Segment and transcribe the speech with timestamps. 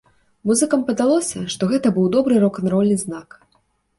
[0.51, 3.29] Музыкам падалося, што гэта быў добры рок-н-рольны знак!